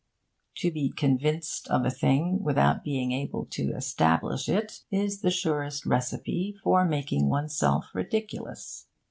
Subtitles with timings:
[0.55, 5.85] To be convinced of a thing without being able to establish it is the surest
[5.85, 8.87] recipe for making oneself ridiculous.